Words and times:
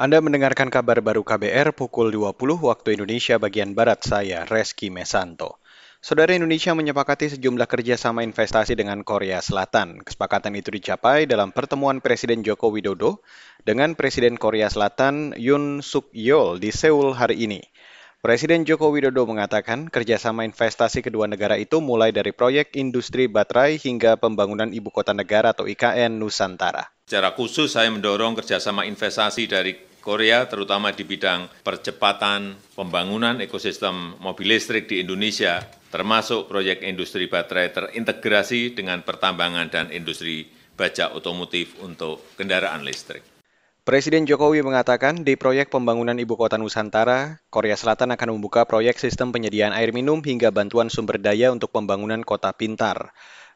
Anda 0.00 0.16
mendengarkan 0.24 0.72
kabar 0.72 1.04
baru 1.04 1.20
KBR 1.20 1.76
pukul 1.76 2.08
20 2.08 2.32
waktu 2.64 2.96
Indonesia 2.96 3.36
bagian 3.36 3.76
Barat 3.76 4.00
saya, 4.00 4.48
Reski 4.48 4.88
Mesanto. 4.88 5.60
Saudara 6.00 6.32
Indonesia 6.32 6.72
menyepakati 6.72 7.36
sejumlah 7.36 7.68
kerjasama 7.68 8.24
investasi 8.24 8.72
dengan 8.80 9.04
Korea 9.04 9.44
Selatan. 9.44 10.00
Kesepakatan 10.00 10.56
itu 10.56 10.72
dicapai 10.72 11.28
dalam 11.28 11.52
pertemuan 11.52 12.00
Presiden 12.00 12.40
Joko 12.40 12.72
Widodo 12.72 13.20
dengan 13.68 13.92
Presiden 13.92 14.40
Korea 14.40 14.72
Selatan 14.72 15.36
Yoon 15.36 15.84
Suk 15.84 16.08
Yeol 16.16 16.64
di 16.64 16.72
Seoul 16.72 17.12
hari 17.12 17.44
ini. 17.44 17.60
Presiden 18.24 18.64
Joko 18.64 18.88
Widodo 18.88 19.28
mengatakan 19.28 19.92
kerjasama 19.92 20.48
investasi 20.48 21.04
kedua 21.04 21.28
negara 21.28 21.60
itu 21.60 21.84
mulai 21.84 22.08
dari 22.08 22.32
proyek 22.32 22.72
industri 22.80 23.28
baterai 23.28 23.76
hingga 23.76 24.16
pembangunan 24.16 24.72
ibu 24.72 24.88
kota 24.88 25.12
negara 25.12 25.52
atau 25.52 25.68
IKN 25.68 26.16
Nusantara. 26.16 26.88
Secara 27.04 27.36
khusus 27.36 27.76
saya 27.76 27.92
mendorong 27.92 28.32
kerjasama 28.36 28.88
investasi 28.88 29.44
dari 29.44 29.89
Korea 30.00 30.48
terutama 30.48 30.90
di 30.96 31.04
bidang 31.04 31.46
percepatan 31.60 32.56
pembangunan 32.72 33.36
ekosistem 33.44 34.16
mobil 34.16 34.56
listrik 34.56 34.88
di 34.88 35.04
Indonesia 35.04 35.60
termasuk 35.92 36.48
proyek 36.48 36.80
industri 36.86 37.28
baterai 37.28 37.68
terintegrasi 37.70 38.72
dengan 38.72 39.04
pertambangan 39.04 39.68
dan 39.68 39.86
industri 39.92 40.48
baja 40.72 41.12
otomotif 41.12 41.76
untuk 41.84 42.24
kendaraan 42.40 42.80
listrik. 42.80 43.20
Presiden 43.80 44.22
Jokowi 44.22 44.62
mengatakan 44.62 45.26
di 45.26 45.34
proyek 45.34 45.72
pembangunan 45.72 46.14
Ibu 46.14 46.38
Kota 46.38 46.60
Nusantara, 46.60 47.42
Korea 47.50 47.74
Selatan 47.74 48.14
akan 48.14 48.38
membuka 48.38 48.62
proyek 48.68 49.00
sistem 49.00 49.34
penyediaan 49.34 49.74
air 49.74 49.90
minum 49.90 50.22
hingga 50.22 50.54
bantuan 50.54 50.92
sumber 50.92 51.18
daya 51.18 51.50
untuk 51.50 51.74
pembangunan 51.74 52.22
kota 52.22 52.54
pintar. 52.54 53.10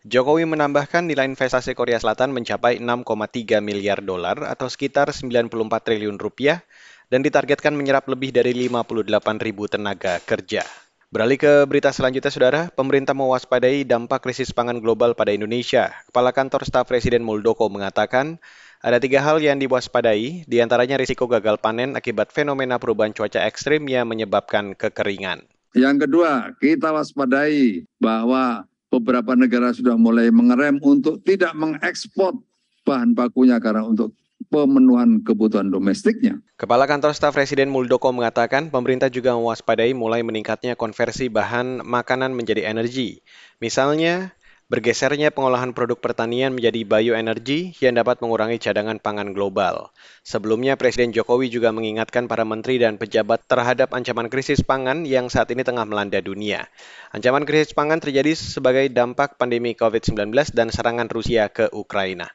Jokowi 0.04 0.44
menambahkan 0.44 1.08
nilai 1.08 1.24
investasi 1.24 1.72
Korea 1.72 1.96
Selatan 1.96 2.28
mencapai 2.28 2.76
6,3 2.76 3.64
miliar 3.64 4.04
dolar 4.04 4.36
atau 4.44 4.68
sekitar 4.68 5.08
94 5.08 5.48
triliun 5.80 6.20
rupiah 6.20 6.60
dan 7.08 7.24
ditargetkan 7.24 7.72
menyerap 7.72 8.04
lebih 8.12 8.28
dari 8.28 8.52
58 8.52 9.00
ribu 9.40 9.64
tenaga 9.64 10.20
kerja. 10.20 10.60
Beralih 11.08 11.40
ke 11.40 11.52
berita 11.64 11.88
selanjutnya, 11.88 12.28
Saudara. 12.28 12.68
Pemerintah 12.68 13.16
mewaspadai 13.16 13.88
dampak 13.88 14.20
krisis 14.28 14.52
pangan 14.52 14.76
global 14.84 15.16
pada 15.16 15.32
Indonesia. 15.32 15.88
Kepala 16.12 16.36
Kantor 16.36 16.68
Staf 16.68 16.84
Presiden 16.84 17.24
Muldoko 17.24 17.72
mengatakan, 17.72 18.36
ada 18.84 19.00
tiga 19.00 19.24
hal 19.24 19.40
yang 19.40 19.56
diwaspadai, 19.56 20.44
di 20.44 20.56
antaranya 20.60 21.00
risiko 21.00 21.24
gagal 21.24 21.56
panen 21.64 21.96
akibat 21.96 22.28
fenomena 22.28 22.76
perubahan 22.76 23.16
cuaca 23.16 23.40
ekstrim 23.48 23.88
yang 23.88 24.04
menyebabkan 24.04 24.76
kekeringan. 24.76 25.48
Yang 25.72 26.04
kedua, 26.04 26.52
kita 26.60 26.92
waspadai 26.92 27.88
bahwa 27.96 28.68
beberapa 28.98 29.34
negara 29.34 29.74
sudah 29.74 29.98
mulai 29.98 30.30
mengerem 30.30 30.78
untuk 30.78 31.18
tidak 31.26 31.50
mengekspor 31.58 32.38
bahan 32.86 33.16
bakunya 33.16 33.58
karena 33.58 33.82
untuk 33.82 34.14
pemenuhan 34.52 35.18
kebutuhan 35.24 35.66
domestiknya. 35.72 36.38
Kepala 36.54 36.86
Kantor 36.86 37.16
Staf 37.16 37.34
Presiden 37.34 37.72
Muldoko 37.72 38.12
mengatakan 38.14 38.70
pemerintah 38.70 39.10
juga 39.10 39.34
mewaspadai 39.34 39.96
mulai 39.96 40.22
meningkatnya 40.22 40.78
konversi 40.78 41.26
bahan 41.26 41.82
makanan 41.82 42.30
menjadi 42.36 42.70
energi. 42.70 43.24
Misalnya, 43.58 44.36
Bergesernya 44.64 45.28
pengolahan 45.28 45.76
produk 45.76 46.00
pertanian 46.00 46.56
menjadi 46.56 46.88
bioenergi 46.88 47.76
yang 47.84 48.00
dapat 48.00 48.24
mengurangi 48.24 48.56
cadangan 48.56 48.96
pangan 48.96 49.36
global. 49.36 49.92
Sebelumnya, 50.24 50.80
Presiden 50.80 51.12
Jokowi 51.12 51.52
juga 51.52 51.68
mengingatkan 51.68 52.24
para 52.24 52.48
menteri 52.48 52.80
dan 52.80 52.96
pejabat 52.96 53.44
terhadap 53.44 53.92
ancaman 53.92 54.32
krisis 54.32 54.64
pangan 54.64 55.04
yang 55.04 55.28
saat 55.28 55.52
ini 55.52 55.60
tengah 55.68 55.84
melanda 55.84 56.16
dunia. 56.24 56.64
Ancaman 57.12 57.44
krisis 57.44 57.76
pangan 57.76 58.00
terjadi 58.00 58.32
sebagai 58.32 58.88
dampak 58.88 59.36
pandemi 59.36 59.76
COVID-19 59.76 60.32
dan 60.56 60.72
serangan 60.72 61.12
Rusia 61.12 61.52
ke 61.52 61.68
Ukraina. 61.68 62.32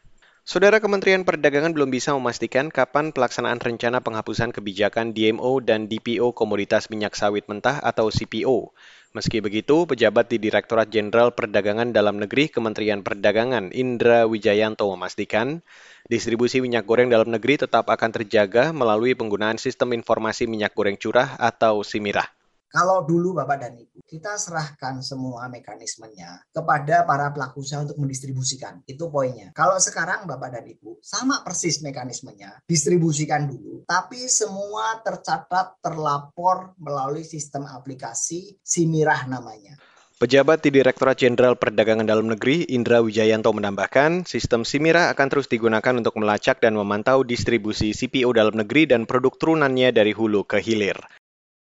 Saudara 0.49 0.81
Kementerian 0.81 1.21
Perdagangan 1.21 1.77
belum 1.77 1.93
bisa 1.93 2.09
memastikan 2.17 2.73
kapan 2.73 3.13
pelaksanaan 3.13 3.61
rencana 3.61 4.01
penghapusan 4.01 4.49
kebijakan 4.49 5.13
DMO 5.13 5.61
dan 5.61 5.85
DPO 5.85 6.33
komoditas 6.33 6.89
minyak 6.89 7.13
sawit 7.13 7.45
mentah 7.45 7.77
atau 7.85 8.09
CPO. 8.09 8.73
Meski 9.13 9.45
begitu, 9.45 9.85
pejabat 9.85 10.25
di 10.25 10.41
Direktorat 10.41 10.89
Jenderal 10.89 11.37
Perdagangan 11.37 11.93
Dalam 11.93 12.17
Negeri 12.17 12.49
Kementerian 12.49 13.05
Perdagangan 13.05 13.69
Indra 13.77 14.25
Wijayanto 14.25 14.89
memastikan 14.89 15.61
distribusi 16.09 16.65
minyak 16.65 16.89
goreng 16.89 17.13
dalam 17.13 17.29
negeri 17.29 17.61
tetap 17.61 17.85
akan 17.85 18.09
terjaga 18.09 18.73
melalui 18.73 19.13
penggunaan 19.13 19.61
sistem 19.61 19.93
informasi 19.93 20.49
minyak 20.49 20.73
goreng 20.73 20.97
curah 20.97 21.37
atau 21.37 21.85
SIMIRAH. 21.85 22.38
Kalau 22.69 23.01
dulu 23.01 23.33
Bapak 23.33 23.65
dan 23.65 23.73
Ibu, 23.81 24.05
kita 24.05 24.37
serahkan 24.37 25.01
semua 25.01 25.49
mekanismenya 25.49 26.45
kepada 26.53 27.01
para 27.01 27.33
pelaku 27.33 27.65
usaha 27.65 27.81
untuk 27.81 27.97
mendistribusikan. 27.97 28.85
Itu 28.85 29.09
poinnya. 29.09 29.49
Kalau 29.57 29.81
sekarang 29.81 30.29
Bapak 30.29 30.53
dan 30.53 30.69
Ibu, 30.69 31.01
sama 31.01 31.41
persis 31.41 31.81
mekanismenya. 31.81 32.61
Distribusikan 32.69 33.49
dulu, 33.49 33.81
tapi 33.89 34.21
semua 34.29 35.01
tercatat, 35.01 35.81
terlapor 35.81 36.77
melalui 36.77 37.25
sistem 37.25 37.65
aplikasi 37.65 38.61
Simirah 38.61 39.25
namanya. 39.25 39.73
Pejabat 40.21 40.61
di 40.61 40.69
Direktorat 40.69 41.15
Jenderal 41.15 41.57
Perdagangan 41.57 42.05
Dalam 42.05 42.29
Negeri, 42.29 42.69
Indra 42.69 42.99
Wijayanto 43.01 43.49
menambahkan, 43.55 44.29
sistem 44.29 44.61
Simira 44.67 45.09
akan 45.09 45.27
terus 45.31 45.47
digunakan 45.47 45.95
untuk 45.95 46.19
melacak 46.19 46.59
dan 46.59 46.75
memantau 46.75 47.23
distribusi 47.25 47.95
CPO 47.95 48.35
dalam 48.35 48.59
negeri 48.59 48.83
dan 48.83 49.07
produk 49.07 49.33
turunannya 49.39 49.95
dari 49.95 50.11
hulu 50.11 50.43
ke 50.43 50.59
hilir. 50.59 50.99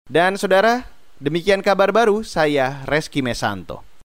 Dan 0.10 0.42
saudara, 0.42 0.90
demikian 1.22 1.62
kabar 1.62 1.94
baru 1.94 2.26
saya 2.26 2.82
Reski 2.90 3.22
Mesanto. 3.22 3.89